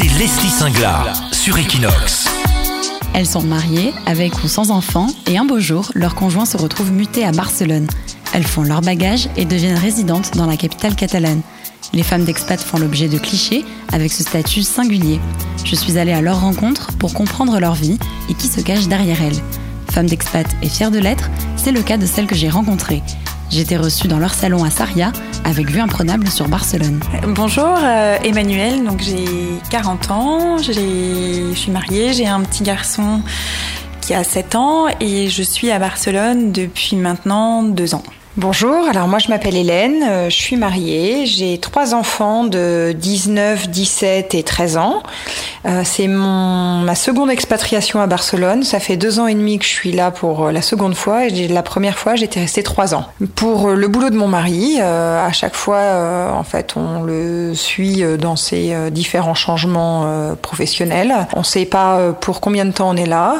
[0.00, 2.26] c'est Leslie Singlar sur Equinox.
[3.12, 6.90] Elles sont mariées, avec ou sans enfants, et un beau jour, leur conjoint se retrouve
[6.90, 7.86] muté à Barcelone.
[8.32, 11.42] Elles font leur bagage et deviennent résidentes dans la capitale catalane.
[11.92, 15.20] Les femmes d'expat font l'objet de clichés avec ce statut singulier.
[15.66, 17.98] Je suis allée à leur rencontre pour comprendre leur vie
[18.30, 19.42] et qui se cache derrière elles.
[19.90, 23.02] Femmes d'expat et fières de l'être, c'est le cas de celles que j'ai rencontrées.
[23.50, 25.12] J'étais reçue dans leur salon à Saria
[25.44, 27.00] avec vue imprenable sur Barcelone.
[27.26, 29.24] Bonjour euh, Emmanuel, donc j'ai
[29.70, 33.22] 40 ans, je suis mariée, j'ai un petit garçon
[34.00, 38.04] qui a 7 ans et je suis à Barcelone depuis maintenant 2 ans.
[38.36, 43.68] Bonjour, alors moi je m'appelle Hélène, euh, je suis mariée, j'ai trois enfants de 19,
[43.68, 45.02] 17 et 13 ans.
[45.66, 49.70] Euh, c'est ma seconde expatriation à Barcelone, ça fait deux ans et demi que je
[49.70, 53.06] suis là pour euh, la seconde fois et la première fois j'étais restée trois ans.
[53.34, 58.36] Pour le boulot de mon mari, à chaque fois en fait on le suit dans
[58.36, 61.26] ses différents changements professionnels.
[61.34, 63.38] On ne sait pas pour combien de temps on est là.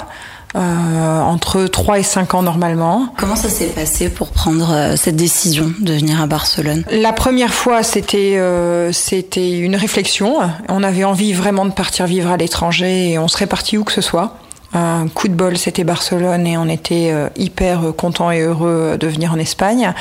[0.56, 3.14] Euh, entre 3 et 5 ans normalement.
[3.16, 6.84] Comment ça s'est passé pour prendre euh, cette décision de venir à Barcelone?
[6.90, 10.38] La première fois, c'était euh, c'était une réflexion.
[10.68, 13.92] On avait envie vraiment de partir vivre à l'étranger et on serait parti où que
[13.92, 14.38] ce soit.
[14.72, 19.06] Un coup de bol, c'était Barcelone et on était euh, hyper content et heureux de
[19.08, 19.92] venir en Espagne.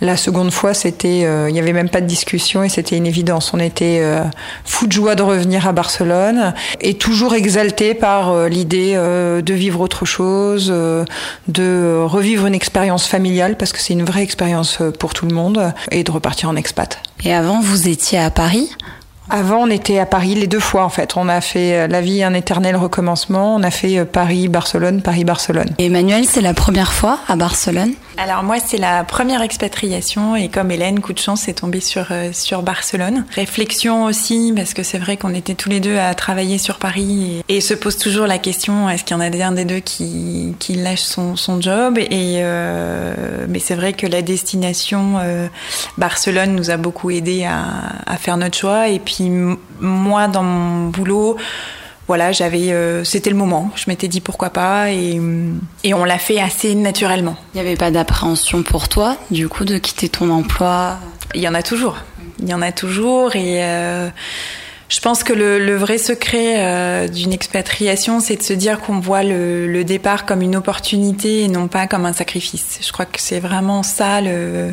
[0.00, 3.06] La seconde fois, c'était, euh, il n'y avait même pas de discussion et c'était une
[3.06, 3.54] évidence.
[3.54, 4.24] On était euh,
[4.64, 10.04] fou de joie de revenir à Barcelone et toujours exalté par l'idée de vivre autre
[10.04, 10.72] chose,
[11.48, 15.72] de revivre une expérience familiale parce que c'est une vraie expérience pour tout le monde
[15.90, 16.98] et de repartir en expat.
[17.24, 18.70] Et avant, vous étiez à Paris
[19.28, 21.16] avant, on était à Paris les deux fois en fait.
[21.16, 23.54] On a fait euh, la vie un éternel recommencement.
[23.54, 25.70] On a fait euh, Paris-Barcelone, Paris-Barcelone.
[25.78, 27.94] Emmanuel, c'est la première fois à Barcelone?
[28.18, 32.06] Alors moi, c'est la première expatriation et comme Hélène, coup de chance, c'est tombé sur
[32.10, 33.26] euh, sur Barcelone.
[33.34, 37.42] Réflexion aussi parce que c'est vrai qu'on était tous les deux à travailler sur Paris
[37.48, 40.54] et, se pose toujours la question est-ce qu'il y en a un des deux qui
[40.58, 41.98] qui lâche son son job?
[41.98, 43.14] Et euh,
[43.48, 45.48] mais c'est vrai que la destination euh,
[45.98, 47.64] Barcelone nous a beaucoup aidé à
[48.06, 49.15] à faire notre choix et puis
[49.80, 51.36] moi dans mon boulot
[52.08, 53.70] voilà, j'avais, euh, c'était le moment.
[53.74, 55.20] Je m'étais dit pourquoi pas et,
[55.82, 57.36] et on l'a fait assez naturellement.
[57.52, 60.98] Il n'y avait pas d'appréhension pour toi, du coup, de quitter ton emploi?
[61.34, 61.96] Il y en a toujours.
[62.38, 64.08] Il y en a toujours et euh,
[64.88, 69.00] je pense que le, le vrai secret euh, d'une expatriation, c'est de se dire qu'on
[69.00, 72.78] voit le, le, départ comme une opportunité et non pas comme un sacrifice.
[72.86, 74.70] Je crois que c'est vraiment ça le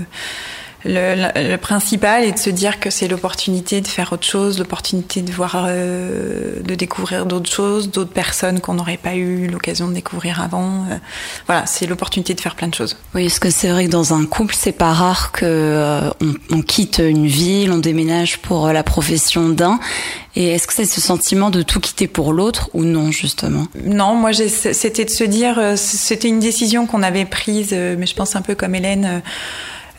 [0.85, 5.21] le, le, principal est de se dire que c'est l'opportunité de faire autre chose, l'opportunité
[5.21, 9.93] de voir, euh, de découvrir d'autres choses, d'autres personnes qu'on n'aurait pas eu l'occasion de
[9.93, 10.85] découvrir avant.
[10.89, 10.97] Euh,
[11.47, 12.97] voilà, c'est l'opportunité de faire plein de choses.
[13.15, 16.33] Oui, est-ce que c'est vrai que dans un couple, c'est pas rare que euh, on,
[16.57, 19.79] on, quitte une ville, on déménage pour la profession d'un.
[20.35, 23.67] Et est-ce que c'est ce sentiment de tout quitter pour l'autre ou non justement?
[23.85, 28.35] Non, moi c'était de se dire, c'était une décision qu'on avait prise, mais je pense
[28.35, 29.21] un peu comme Hélène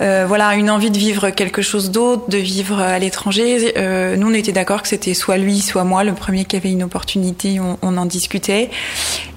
[0.01, 3.75] euh, voilà, une envie de vivre quelque chose d'autre, de vivre à l'étranger.
[3.77, 6.73] Euh, nous, on était d'accord que c'était soit lui, soit moi, le premier qui avait
[6.73, 8.71] une opportunité, on, on en discutait.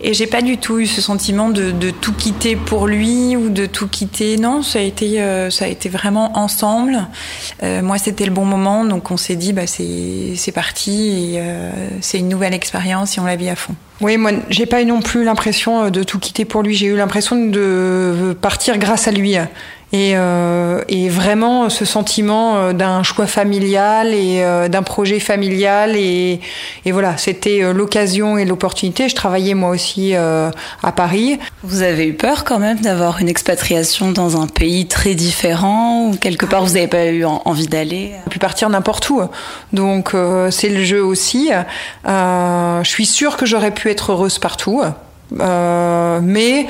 [0.01, 3.49] Et j'ai pas du tout eu ce sentiment de, de, tout quitter pour lui ou
[3.49, 4.37] de tout quitter.
[4.37, 7.07] Non, ça a été, euh, ça a été vraiment ensemble.
[7.63, 11.71] Euh, moi, c'était le bon moment, donc on s'est dit, bah, c'est parti et euh,
[12.01, 13.75] c'est une nouvelle expérience et on la vit à fond.
[14.01, 16.75] Oui, moi, j'ai pas eu non plus l'impression de tout quitter pour lui.
[16.75, 19.35] J'ai eu l'impression de partir grâce à lui.
[19.93, 25.95] Et, euh, et, vraiment ce sentiment euh, d'un choix familial et euh, d'un projet familial
[25.95, 26.41] et,
[26.83, 29.07] et voilà c'était euh, l'occasion et l'opportunité.
[29.07, 30.51] Je travaillais moi aussi euh,
[30.83, 31.39] à Paris.
[31.63, 36.17] Vous avez eu peur quand même d'avoir une expatriation dans un pays très différent ou
[36.17, 38.11] quelque part vous n'avez pas eu envie d'aller?
[38.25, 39.21] On pu partir n'importe où.
[39.71, 41.49] Donc euh, c'est le jeu aussi.
[42.05, 44.83] Je suis sûre que j'aurais pu être heureuse partout.
[45.31, 46.67] Mais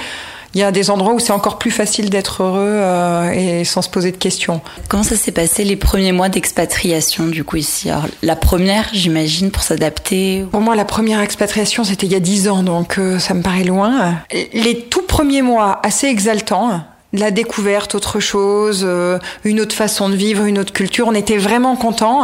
[0.54, 3.82] il y a des endroits où c'est encore plus facile d'être heureux euh, et sans
[3.82, 4.62] se poser de questions.
[4.88, 7.90] Comment ça s'est passé les premiers mois d'expatriation du coup ici?
[7.90, 12.20] Alors, La première, j'imagine, pour s'adapter Pour moi, la première expatriation, c'était il y a
[12.20, 14.16] dix ans, donc euh, ça me paraît loin.
[14.54, 16.82] Les tout premiers mois, assez exaltants
[17.18, 21.08] la découverte, autre chose, euh, une autre façon de vivre, une autre culture.
[21.08, 22.24] On était vraiment contents.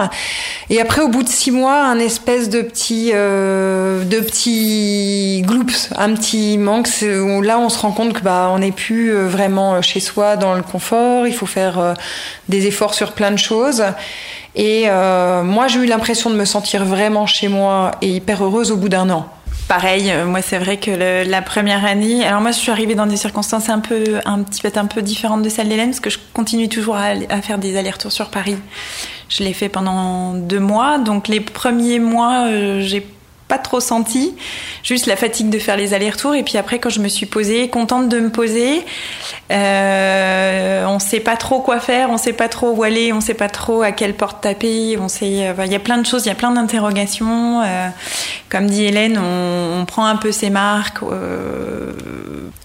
[0.69, 5.89] Et après, au bout de six mois, un espèce de petit, euh, de petit gloops,
[5.97, 6.87] un petit manque.
[7.03, 10.35] Où là, on se rend compte que bah, on n'est plus euh, vraiment chez soi
[10.35, 11.27] dans le confort.
[11.27, 11.93] Il faut faire euh,
[12.49, 13.83] des efforts sur plein de choses.
[14.55, 18.71] Et euh, moi, j'ai eu l'impression de me sentir vraiment chez moi et hyper heureuse
[18.71, 19.27] au bout d'un an
[19.67, 20.91] pareil, euh, moi c'est vrai que
[21.27, 24.61] la première année, alors moi je suis arrivée dans des circonstances un peu, un petit
[24.61, 27.57] peu un peu différentes de celles d'Hélène parce que je continue toujours à, à faire
[27.57, 28.57] des allers-retours sur Paris.
[29.29, 30.99] Je l'ai fait pendant deux mois.
[30.99, 32.47] Donc les premiers mois,
[32.79, 33.07] j'ai
[33.47, 34.33] pas trop senti,
[34.83, 36.35] juste la fatigue de faire les allers-retours.
[36.35, 38.83] Et puis après, quand je me suis posée, contente de me poser,
[39.51, 43.33] euh, on sait pas trop quoi faire, on sait pas trop où aller, on sait
[43.33, 44.97] pas trop à quelle porte taper.
[44.99, 47.61] On sait, euh, il y a plein de choses, il y a plein d'interrogations.
[47.61, 47.89] Euh,
[48.49, 51.03] comme dit Hélène, on, on, prend un peu ses marques.
[51.03, 51.91] Euh,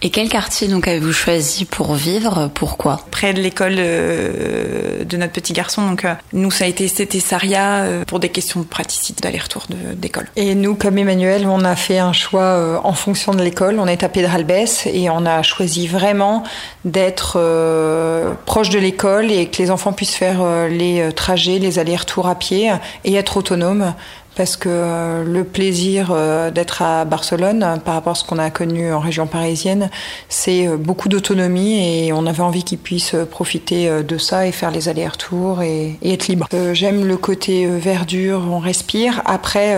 [0.02, 2.50] et quel quartier donc avez-vous choisi pour vivre?
[2.54, 3.04] Pourquoi?
[3.10, 5.88] Près de l'école euh, de notre petit garçon.
[5.88, 9.66] Donc nous, ça a été c'était Saria pour des questions de praticité d'aller-retour
[9.96, 10.28] d'école.
[10.36, 13.78] Et nous, comme Emmanuel, on a fait un choix en fonction de l'école.
[13.78, 16.42] On est à Pédralbès et on a choisi vraiment
[16.84, 21.58] d'être euh, proche de l'école et que les enfants puissent faire euh, les euh, trajets,
[21.58, 22.72] les allers-retours à pied
[23.04, 23.94] et être autonomes
[24.38, 28.50] parce que euh, le plaisir euh, d'être à Barcelone par rapport à ce qu'on a
[28.50, 29.90] connu en région parisienne,
[30.29, 34.70] c'est euh, beaucoup d'autonomie et on avait envie qu'ils puissent profiter de ça et faire
[34.70, 36.49] les allers-retours et, être libre.
[36.73, 39.23] J'aime le côté verdure, on respire.
[39.25, 39.76] Après,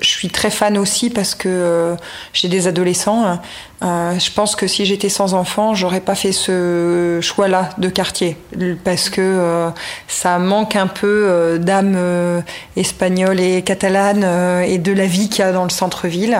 [0.00, 1.94] je suis très fan aussi parce que
[2.32, 3.38] j'ai des adolescents.
[3.82, 8.36] Je pense que si j'étais sans enfant, j'aurais pas fait ce choix-là de quartier
[8.82, 9.70] parce que
[10.08, 12.42] ça manque un peu d'âme
[12.76, 16.38] espagnole et catalane euh, et de la vie qu'il y a dans le centre-ville.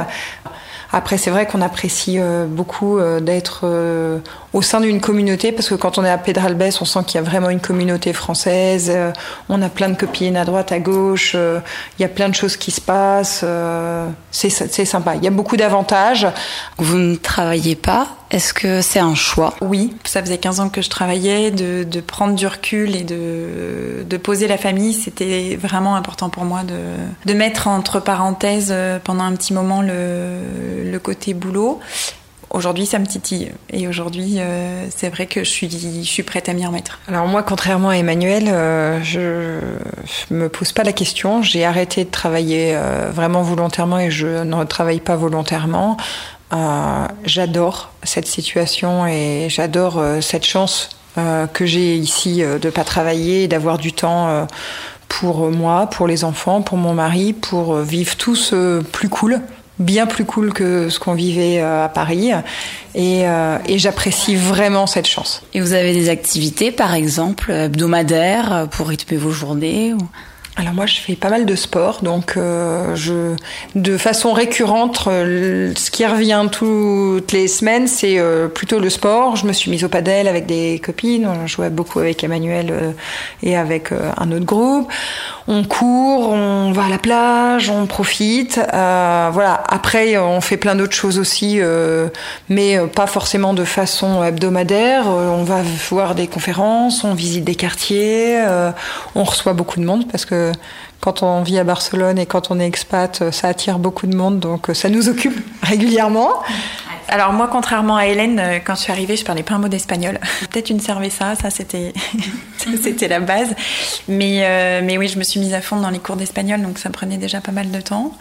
[0.96, 3.66] Après, c'est vrai qu'on apprécie euh, beaucoup euh, d'être
[4.54, 7.18] au sein d'une communauté, parce que quand on est à Pedralbès, on sent qu'il y
[7.18, 8.90] a vraiment une communauté française.
[8.94, 9.10] Euh,
[9.48, 11.32] on a plein de copines à droite, à gauche.
[11.34, 11.58] Euh,
[11.98, 13.40] il y a plein de choses qui se passent.
[13.42, 15.16] Euh, c'est sympa.
[15.16, 16.28] Il y a beaucoup d'avantages.
[16.78, 19.54] Vous ne travaillez pas est-ce que c'est un choix?
[19.60, 24.04] Oui, ça faisait 15 ans que je travaillais, de, de prendre du recul et de,
[24.04, 26.74] de poser la famille, c'était vraiment important pour moi de,
[27.24, 30.40] de mettre entre parenthèses pendant un petit moment le,
[30.90, 31.80] le côté boulot
[32.54, 33.52] aujourd'hui, ça me titille.
[33.70, 37.00] Et aujourd'hui, euh, c'est vrai que je suis, je suis prête à m'y remettre.
[37.08, 39.60] Alors moi, contrairement à Emmanuel, euh, je,
[40.30, 41.42] ne me pose pas la question.
[41.42, 45.96] J'ai arrêté de travailler euh, vraiment volontairement et je ne travaille pas volontairement.
[47.24, 53.78] J'adore cette situation et j'adore cette chance que j'ai ici de pas travailler et d'avoir
[53.78, 54.46] du temps
[55.08, 58.54] pour moi, pour les enfants, pour mon mari, pour vivre tous
[58.92, 59.40] plus cool
[59.78, 62.30] bien plus cool que ce qu'on vivait euh, à Paris.
[62.94, 65.42] Et, euh, j'apprécie vraiment cette chance.
[65.52, 69.98] Et vous avez des activités, par exemple, hebdomadaires pour rythmer vos journées ou?
[70.56, 73.34] Alors moi je fais pas mal de sport, donc euh, je,
[73.74, 79.34] de façon récurrente, euh, ce qui revient toutes les semaines, c'est euh, plutôt le sport.
[79.34, 82.94] Je me suis mise au padel avec des copines, on jouait beaucoup avec Emmanuel
[83.42, 84.88] et avec un autre groupe.
[85.46, 88.58] On court, on va à la plage, on profite.
[88.72, 89.62] voilà.
[89.68, 91.60] Après on fait plein d'autres choses aussi,
[92.48, 95.06] mais pas forcément de façon hebdomadaire.
[95.06, 95.60] on va
[95.90, 98.42] voir des conférences, on visite des quartiers,
[99.14, 100.52] on reçoit beaucoup de monde parce que
[101.04, 104.40] quand on vit à Barcelone et quand on est expat, ça attire beaucoup de monde,
[104.40, 106.30] donc ça nous occupe régulièrement.
[107.08, 109.68] Alors moi, contrairement à Hélène, euh, quand je suis arrivée, je parlais pas un mot
[109.68, 110.18] d'espagnol.
[110.50, 111.92] Peut-être une cerveza, ça c'était
[112.82, 113.54] c'était la base.
[114.08, 116.78] Mais euh, mais oui, je me suis mise à fond dans les cours d'espagnol, donc
[116.78, 118.16] ça prenait déjà pas mal de temps.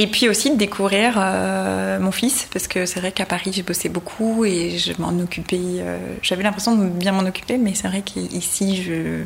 [0.00, 3.64] Et puis aussi de découvrir euh, mon fils, parce que c'est vrai qu'à Paris, j'ai
[3.64, 5.58] bossé beaucoup et je m'en occupais.
[5.60, 9.24] Euh, J'avais l'impression de bien m'en occuper, mais c'est vrai qu'ici, je,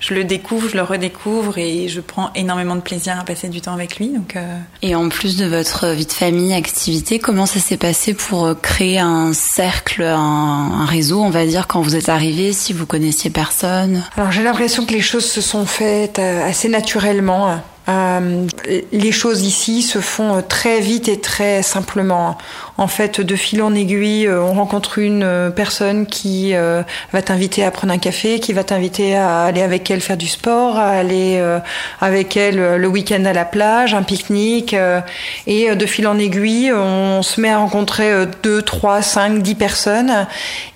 [0.00, 3.60] je, le découvre, je le redécouvre et je prends énormément de plaisir à passer du
[3.60, 4.08] temps avec lui.
[4.08, 4.58] Donc, euh...
[4.80, 9.00] Et en plus de votre vie de famille, activité, comment ça s'est passé pour créer
[9.00, 13.28] un cercle, un, un, réseau, on va dire, quand vous êtes arrivé, si vous connaissiez
[13.28, 14.02] personne?
[14.16, 17.60] Alors j'ai l'impression que les choses se sont faites assez naturellement.
[17.88, 18.46] Euh,
[18.92, 22.38] les choses ici se font très vite et très simplement.
[22.78, 27.64] En fait, de fil en aiguille, euh, on rencontre une euh, personne qui va t'inviter
[27.64, 30.88] à prendre un café, qui va t'inviter à aller avec elle faire du sport, à
[30.88, 31.42] aller
[32.00, 34.76] avec elle le week-end à la plage, un pique-nique.
[35.46, 40.26] Et de fil en aiguille, on se met à rencontrer deux, trois, cinq, dix personnes.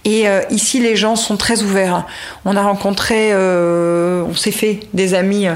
[0.05, 2.07] Et ici, les gens sont très ouverts.
[2.45, 5.47] On a rencontré, on s'est fait des amis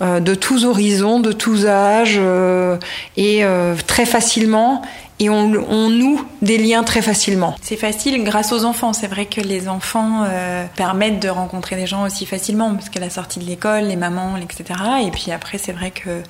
[0.00, 2.76] de tous horizons de tous âges euh,
[3.16, 4.82] et euh, très facilement
[5.20, 7.56] et on, noue des liens très facilement.
[7.60, 8.92] C'est facile grâce aux enfants.
[8.92, 13.00] C'est vrai que les enfants euh, permettent de rencontrer des gens aussi facilement parce qu'à
[13.00, 14.78] la sortie de l'école, les mamans, etc.
[15.04, 16.22] Et puis après, c'est vrai qu'il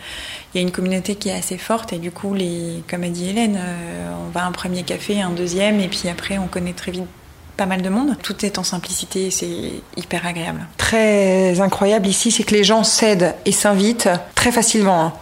[0.54, 3.28] y a une communauté qui est assez forte et du coup, les, comme a dit
[3.28, 3.58] Hélène,
[4.26, 7.04] on va un premier café, un deuxième et puis après, on connaît très vite
[7.58, 8.16] pas mal de monde.
[8.22, 10.66] Tout est en simplicité c'est hyper agréable.
[10.78, 15.04] Très incroyable ici, c'est que les gens cèdent et s'invitent très facilement.
[15.04, 15.12] Hein.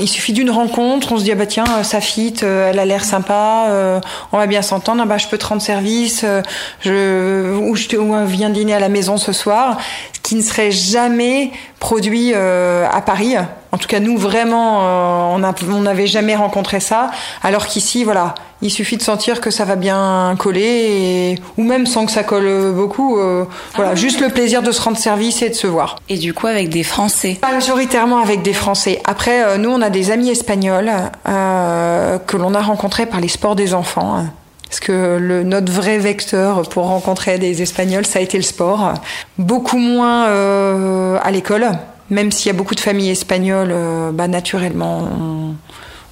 [0.00, 2.84] Il suffit d'une rencontre, on se dit ah bah tiens ça fit, euh, elle a
[2.84, 4.00] l'air sympa, euh,
[4.32, 6.42] on va bien s'entendre, ah bah je peux te rendre service, euh,
[6.80, 9.78] je ou je viens dîner à la maison ce soir
[10.22, 13.36] qui ne serait jamais produit euh, à Paris.
[13.72, 17.10] En tout cas, nous, vraiment, euh, on n'avait jamais rencontré ça.
[17.42, 22.06] Alors qu'ici, voilà, il suffit de sentir que ça va bien coller, ou même sans
[22.06, 23.18] que ça colle beaucoup.
[23.18, 23.44] Euh,
[23.74, 25.96] voilà, ah juste le plaisir de se rendre service et de se voir.
[26.08, 29.00] Et du coup, avec des Français Majoritairement avec des Français.
[29.04, 30.90] Après, nous, on a des amis espagnols
[31.24, 34.24] que l'on a rencontrés par les sports des enfants.
[34.68, 38.94] Parce que le, notre vrai vecteur pour rencontrer des Espagnols, ça a été le sport.
[39.38, 41.66] Beaucoup moins euh, à l'école,
[42.10, 45.08] même s'il y a beaucoup de familles espagnoles, euh, bah, naturellement,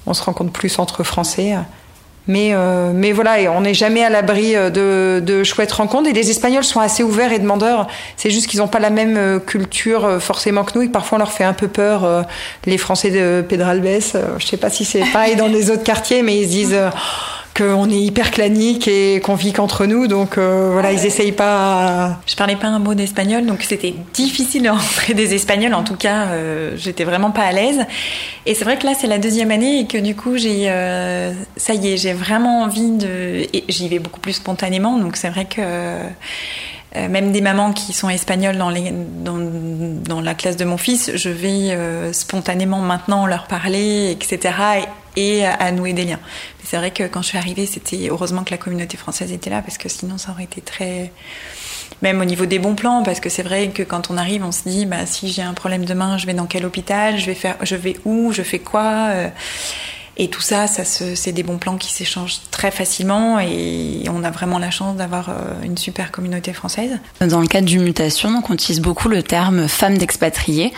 [0.07, 1.53] on, se rencontre plus entre Français.
[2.29, 6.09] Mais, euh, mais voilà, on n'est jamais à l'abri de, de, chouettes rencontres.
[6.09, 7.87] Et les Espagnols sont assez ouverts et demandeurs.
[8.17, 11.31] C'est juste qu'ils n'ont pas la même culture forcément que nous et parfois on leur
[11.31, 12.25] fait un peu peur.
[12.65, 14.01] Les Français de Pedralbes,
[14.39, 16.79] je sais pas si c'est pareil dans les autres quartiers, mais ils se disent
[17.57, 20.07] qu'on est hyper clanique et qu'on vit qu'entre nous.
[20.07, 22.19] Donc euh, voilà, ils essayent pas.
[22.27, 25.73] Je parlais pas un mot d'espagnol, donc c'était difficile de rentrer des Espagnols.
[25.73, 27.85] En tout cas, euh, j'étais vraiment pas à l'aise.
[28.45, 31.33] Et c'est vrai que là, c'est la deuxième année et que du coup, j'ai, euh,
[31.55, 33.47] ça y est, j'ai vraiment envie de.
[33.53, 34.97] Et j'y vais beaucoup plus spontanément.
[34.97, 35.61] Donc c'est vrai que
[36.95, 38.71] même des mamans qui sont espagnoles dans,
[40.21, 41.77] la classe de mon fils, je vais
[42.11, 44.51] spontanément maintenant leur parler, etc.
[45.17, 46.19] et, à nouer des liens.
[46.63, 49.61] c'est vrai que quand je suis arrivée, c'était heureusement que la communauté française était là
[49.61, 51.11] parce que sinon ça aurait été très
[52.01, 54.51] même au niveau des bons plans, parce que c'est vrai que quand on arrive, on
[54.51, 57.33] se dit, bah, si j'ai un problème demain, je vais dans quel hôpital, je vais
[57.33, 59.07] faire, je vais où, je fais quoi.
[59.09, 59.29] Euh,
[60.19, 64.31] et tout ça, ça c'est des bons plans qui s'échangent très facilement et on a
[64.31, 65.33] vraiment la chance d'avoir euh,
[65.63, 66.97] une super communauté française.
[67.21, 70.73] Dans le cadre du mutation, on utilise beaucoup le terme femme d'expatriés.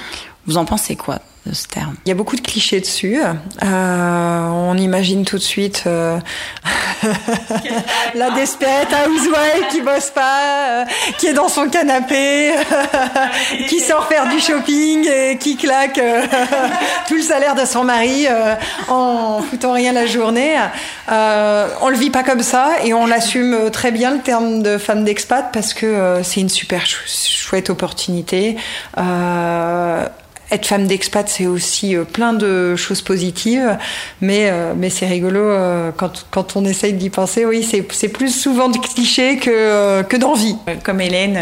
[0.46, 1.22] Vous en pensez quoi?
[1.54, 3.20] Ce terme Il y a beaucoup de clichés dessus.
[3.64, 6.20] Euh, on imagine tout de suite euh,
[8.16, 10.86] la desperate housewife qui bosse pas, euh,
[11.18, 12.54] qui est dans son canapé,
[13.68, 16.22] qui sort faire du shopping et qui claque euh,
[17.08, 18.28] tout le salaire de son mari
[18.88, 20.56] en foutant rien la journée.
[21.08, 25.04] on le vit pas comme ça et on assume très bien le terme de femme
[25.04, 28.58] d'expat parce que c'est une super chouette opportunité
[30.52, 33.78] être femme d'expat, c'est aussi euh, plein de choses positives,
[34.22, 37.46] mais, euh, mais c'est rigolo euh, quand, quand on essaye d'y penser.
[37.46, 40.56] Oui, c'est plus souvent de clichés que, que d'envie.
[40.84, 41.40] Comme Hélène,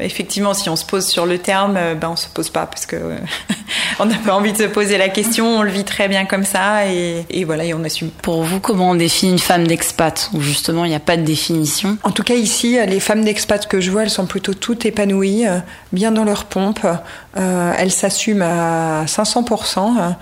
[0.00, 2.96] effectivement, si on se pose sur le terme, ben on se pose pas parce que
[3.98, 6.44] on n'a pas envie de se poser la question, on le vit très bien comme
[6.44, 8.10] ça et, et voilà, et on assume.
[8.10, 10.30] Pour vous, comment on définit une femme d'expat?
[10.34, 11.96] Ou justement, il n'y a pas de définition?
[12.02, 15.44] En tout cas, ici, les femmes d'expat que je vois, elles sont plutôt toutes épanouies,
[15.92, 16.86] bien dans leur pompe.
[17.34, 20.14] elles s'assume à 500%.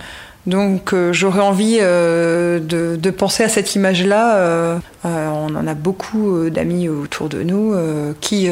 [0.47, 4.35] Donc euh, j'aurais envie euh, de, penser à cette image-là.
[4.35, 7.75] Euh, on en a beaucoup d'amis autour de nous
[8.21, 8.49] qui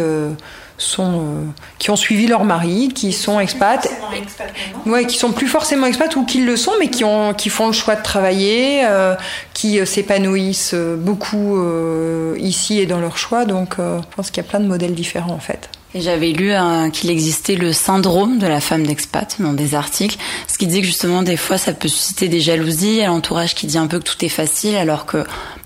[0.77, 1.23] sont
[1.77, 3.87] qui ont suivi leur mari, qui sont expats,
[4.85, 7.67] ouais, qui sont plus forcément expats ou qui le sont, mais qui ont qui font
[7.67, 8.83] le choix de travailler,
[9.53, 11.57] qui s'épanouissent beaucoup
[12.37, 13.45] ici et dans leur choix.
[13.45, 15.69] Donc je pense qu'il y a plein de modèles différents en fait.
[15.95, 20.17] Et j'avais lu euh, qu'il existait le syndrome de la femme d'expat dans des articles,
[20.47, 23.65] ce qui disait que justement des fois ça peut susciter des jalousies à l'entourage qui
[23.65, 25.23] dit un peu que tout est facile alors que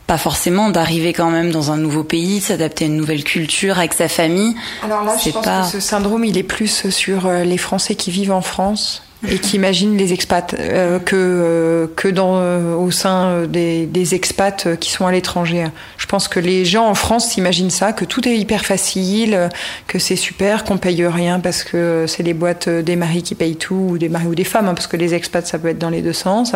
[0.08, 3.94] pas forcément d'arriver quand même dans un nouveau pays, s'adapter à une nouvelle culture avec
[3.94, 4.56] sa famille.
[4.82, 8.12] Alors là, je pense que ce syndrome, il est plus sur euh, les Français qui
[8.12, 12.92] vivent en France et qui imaginent les expats euh, que euh, que dans euh, au
[12.92, 15.65] sein des, des expats qui sont à l'étranger.
[15.98, 19.50] Je pense que les gens en France s'imaginent ça, que tout est hyper facile,
[19.88, 23.56] que c'est super, qu'on paye rien parce que c'est les boîtes des maris qui payent
[23.56, 25.80] tout ou des maris ou des femmes, hein, parce que les expats ça peut être
[25.80, 26.53] dans les deux sens.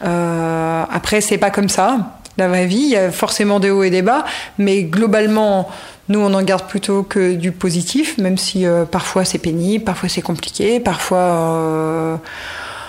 [0.00, 2.17] après c'est pas comme ça.
[2.38, 4.24] La vraie vie, il y a forcément des hauts et des bas,
[4.58, 5.68] mais globalement,
[6.08, 10.08] nous, on en garde plutôt que du positif, même si euh, parfois c'est pénible, parfois
[10.08, 12.16] c'est compliqué, parfois, euh,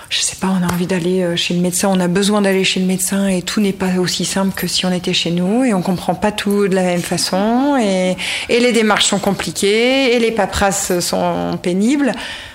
[0.08, 2.62] je sais pas, on a envie d'aller euh, chez le médecin, on a besoin d'aller
[2.62, 5.64] chez le médecin et tout n'est pas aussi simple que si on était chez nous
[5.64, 8.16] et on comprend pas tout de la même façon et,
[8.48, 12.12] et les démarches sont compliquées et les paperasses sont pénibles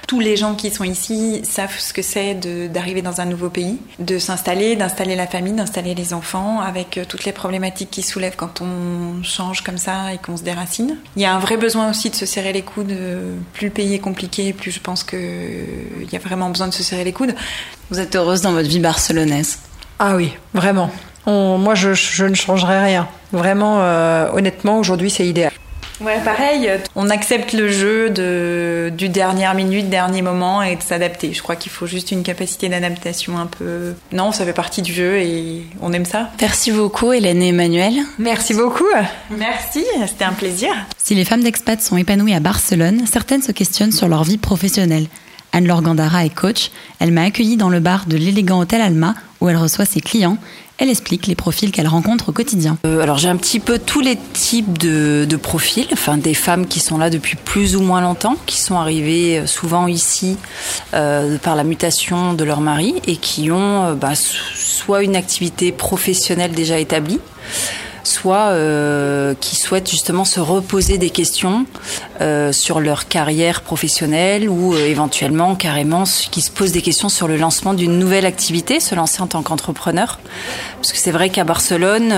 [0.07, 2.35] tous les gens qui sont ici savent ce que c'est
[2.71, 7.05] d'arriver dans un nouveau pays, de s'installer, d'installer la famille, d'installer les enfants, avec euh,
[7.07, 10.97] toutes les problématiques qui soulèvent quand on change comme ça et qu'on se déracine.
[11.15, 12.95] Il y a un vrai besoin aussi de se serrer les coudes.
[13.53, 15.19] Plus le pays est compliqué, plus je pense qu'il
[16.11, 17.35] y a vraiment besoin de se serrer les coudes.
[17.89, 19.59] Vous êtes heureuse dans votre vie barcelonaise
[19.99, 20.89] Ah oui, vraiment.
[21.25, 23.07] moi, je, ne changerai rien.
[23.31, 25.51] Vraiment, euh, honnêtement, aujourd'hui, c'est idéal.
[26.01, 31.33] Ouais, pareil, on accepte le jeu de, du dernière minute, dernier moment et de s'adapter.
[31.33, 33.93] Je crois qu'il faut juste une capacité d'adaptation un peu.
[34.11, 36.31] Non, ça fait partie du jeu et on aime ça.
[36.41, 37.93] Merci beaucoup, Hélène et Emmanuel.
[38.19, 38.83] Merci beaucoup.
[39.29, 40.69] Merci, c'était un plaisir.
[40.97, 45.07] Si les femmes d'expat sont épanouies à Barcelone, certaines se questionnent sur leur vie professionnelle.
[45.53, 46.71] Anne-Laure Gandara est coach.
[46.99, 50.37] Elle m'a accueillie dans le bar de l'élégant hôtel Alma où elle reçoit ses clients.
[50.77, 52.77] Elle explique les profils qu'elle rencontre au quotidien.
[52.85, 56.97] Euh, alors j'ai un petit peu tous les types de, profils, des femmes qui sont
[56.97, 60.37] là depuis plus ou moins longtemps, qui sont arrivées euh, souvent ici
[60.93, 66.51] euh, par la mutation de leur mari et qui ont bah, soit une activité professionnelle
[66.51, 67.19] déjà établie,
[68.07, 71.65] soit euh, qui souhaitent justement se reposer des questions
[72.21, 77.27] euh, sur leur carrière professionnelle ou euh, éventuellement carrément qui se posent des questions sur
[77.27, 80.19] le lancement d'une nouvelle activité, se lancer en tant qu'entrepreneur.
[80.77, 82.13] Parce que c'est vrai qu'à Barcelone,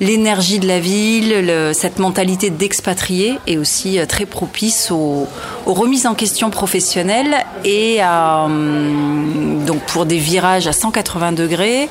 [0.00, 5.26] l'énergie de la ville, le, cette mentalité d'expatrié est aussi très propice aux,
[5.66, 7.34] remises en question professionnelles
[7.64, 11.88] et hum, donc pour des virages à 180 degrés,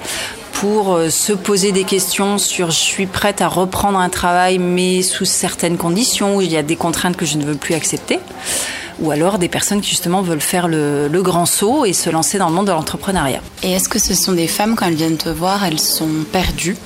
[0.63, 5.01] pour euh, se poser des questions sur je suis prête à reprendre un travail mais
[5.01, 8.17] sous certaines conditions où il y a des contraintes que je ne veux plus accepter
[9.01, 12.37] ou alors des personnes qui justement veulent faire le, le, grand saut et se lancer
[12.37, 13.41] dans le monde de l'entrepreneuriat.
[13.61, 16.77] Et est-ce que ce sont des femmes quand elles viennent te voir, elles sont perdues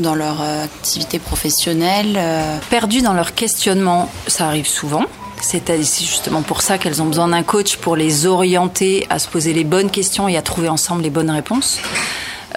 [0.00, 2.58] dans leur euh, activité professionnelle euh...
[2.68, 5.04] Perdues dans leur questionnement, ça arrive souvent.
[5.40, 5.62] C'est
[6.00, 9.64] justement pour ça qu'elles ont besoin d'un coach pour les orienter à se poser les
[9.64, 11.78] bonnes questions et à trouver ensemble les bonnes réponses.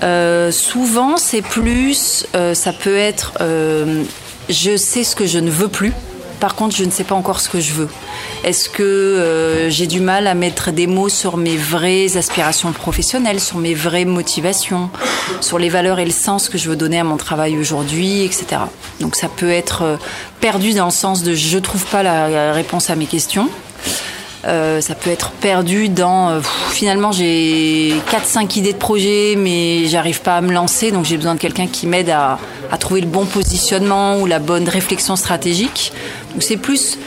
[0.04, 4.04] Euh, souvent, c'est plus, euh, ça peut être, euh,
[4.50, 5.94] je sais ce que je ne veux plus.
[6.42, 7.88] Par contre, je ne sais pas encore ce que je veux.
[8.44, 13.60] Est-ce que j'ai du mal à mettre des mots sur mes vraies aspirations professionnelles, sur
[13.60, 14.90] mes vraies motivations,
[15.40, 18.64] sur les valeurs et le sens que je veux donner à mon travail aujourd'hui, etc.
[19.00, 19.98] Donc ça peut être
[20.42, 23.50] perdu dans le sens de je trouve pas la réponse à mes questions.
[24.46, 30.22] Euh, ça peut être perdu dans euh, finalement j'ai 4-5 idées de projet mais j'arrive
[30.22, 33.08] pas à me lancer donc j'ai besoin de quelqu'un qui m'aide à, à, trouver le
[33.08, 35.94] bon positionnement ou la bonne réflexion stratégique.
[36.34, 36.98] Donc c'est plus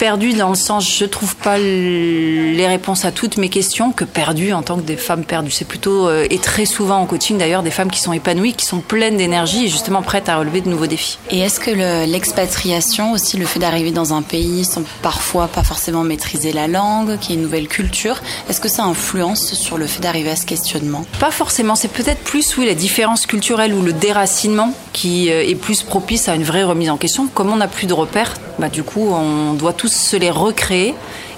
[0.00, 4.54] perdu dans le sens je trouve pas les réponses à toutes mes questions que perdu
[4.54, 5.50] en tant que des femmes perdues.
[5.50, 8.64] C'est plutôt euh, et très souvent en coaching d'ailleurs des femmes qui sont épanouies, qui
[8.64, 11.18] sont pleines d'énergie et justement prêtes à relever de nouveaux défis.
[11.30, 11.70] Et est-ce que
[12.06, 17.18] l'expatriation aussi le fait d'arriver dans un pays sans parfois pas forcément maîtriser la langue,
[17.18, 20.46] qui est une nouvelle culture, est-ce que ça influence sur le fait d'arriver à ce
[20.46, 21.04] questionnement?
[21.18, 25.56] Pas forcément, c'est peut-être plus oui la différence culturelle ou le déracinement qui euh, est
[25.56, 27.26] plus propice à une vraie remise en question.
[27.26, 30.94] Comme on n'a plus de repères, bah, du coup on doit tous se les recréer.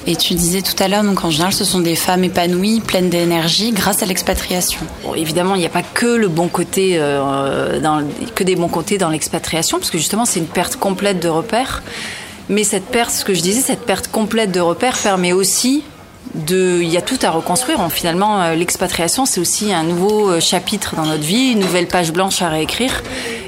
[0.07, 3.09] Et tu disais tout à l'heure, donc en général, ce sont des femmes épanouies, pleines
[3.09, 4.81] d'énergie, grâce à l'expatriation.
[5.15, 7.81] Évidemment, il n'y a pas que le bon côté, euh,
[8.35, 11.85] que des bons côtés dans l'expatriation, parce que justement, c'est une perte complète de repères.
[12.49, 15.85] Mais cette perte, ce que je disais, cette perte complète de repères permet aussi
[16.35, 17.79] de, il y a tout à reconstruire.
[17.91, 22.13] Finalement, euh, l'expatriation, c'est aussi un nouveau euh, chapitre dans notre vie, une nouvelle page
[22.13, 23.03] blanche à réécrire.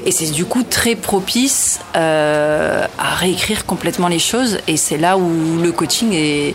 [0.05, 4.59] Et c'est du coup très propice euh, à réécrire complètement les choses.
[4.67, 6.53] Et c'est là où le coaching est,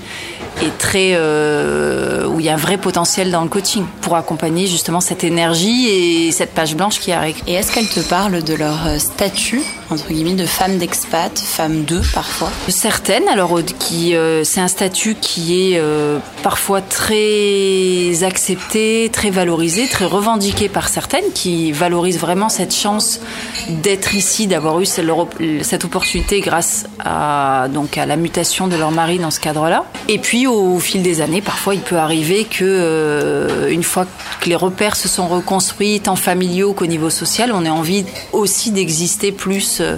[0.79, 5.25] très, où il y a un vrai potentiel dans le coaching pour accompagner justement cette
[5.25, 7.43] énergie et cette page blanche qui a réécrit.
[7.49, 9.63] Et est-ce qu'elle te parle de leur statut?
[9.91, 13.29] Entre guillemets de femme d'expat, femme d'eux parfois Certaines.
[13.29, 20.05] Alors qui, euh, c'est un statut qui est euh, parfois très accepté, très valorisé, très
[20.05, 23.21] revendiqué par certaines, qui valorisent vraiment cette chance
[23.69, 29.19] d'être ici, d'avoir eu cette opportunité grâce à donc à la mutation de leur mari
[29.19, 29.85] dans ce cadre-là.
[30.09, 34.07] Et puis au fil des années, parfois il peut arriver que euh, une fois
[34.41, 38.71] que les repères se sont reconstruits, tant familiaux qu'au niveau social, on ait envie aussi
[38.71, 39.97] d'exister plus euh,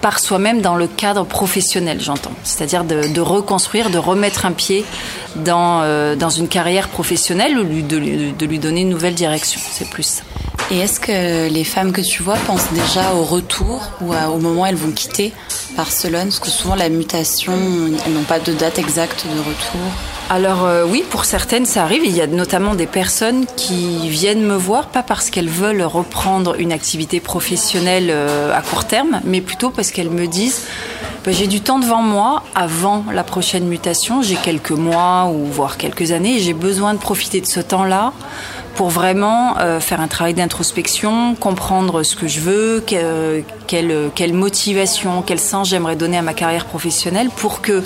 [0.00, 2.32] par soi-même dans le cadre professionnel, j'entends.
[2.44, 4.84] C'est-à-dire de, reconstruire, de remettre un pied
[5.36, 9.60] dans, euh, dans une carrière professionnelle ou de, lui donner une nouvelle direction.
[9.72, 10.22] C'est plus ça.
[10.70, 14.62] Et est-ce que les femmes que tu vois pensent déjà au retour ou au moment
[14.62, 15.32] où elles vont quitter
[15.76, 16.28] Barcelone?
[16.28, 17.54] Parce que souvent la mutation,
[18.06, 19.80] elles n'ont pas de date exacte de retour.
[20.30, 22.04] Alors euh, oui, pour certaines ça arrive.
[22.04, 26.54] Il y a notamment des personnes qui viennent me voir, pas parce qu'elles veulent reprendre
[26.58, 30.66] une activité professionnelle euh, à court terme, mais plutôt parce qu'elles me disent
[31.24, 35.78] bah, j'ai du temps devant moi avant la prochaine mutation, j'ai quelques mois ou voire
[35.78, 38.12] quelques années, et j'ai besoin de profiter de ce temps-là
[38.74, 43.44] pour vraiment euh, faire un travail d'introspection, comprendre ce que je veux, quelle,
[44.14, 47.82] quelle motivation, quel sens j'aimerais donner à ma carrière professionnelle pour que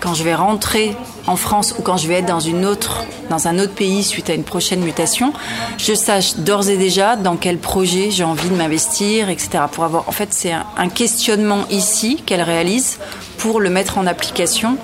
[0.00, 0.94] quand je vais rentrer
[1.26, 4.30] en France ou quand je vais être dans une autre, dans un autre pays suite
[4.30, 5.32] à une prochaine mutation,
[5.76, 9.64] je sache d'ores et déjà dans quel projet j'ai envie de m'investir, etc.
[9.70, 12.98] Pour avoir, en fait, c'est un questionnement ici qu'elle réalise
[13.38, 14.78] pour le mettre en application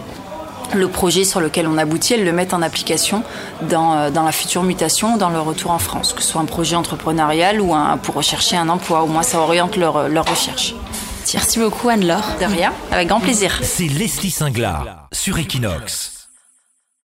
[0.72, 3.22] le projet sur lequel on aboutit, elle le met en application
[3.68, 6.46] dans, euh, dans la future mutation, dans le retour en France, que ce soit un
[6.46, 9.02] projet entrepreneurial ou pour rechercher un emploi.
[9.02, 10.74] Au moins, ça oriente leur, leur recherche.
[11.32, 12.36] Merci beaucoup Anne-Laure.
[12.40, 13.58] De rien, avec grand plaisir.
[13.62, 16.23] C'est Leslie Singlar sur Equinox.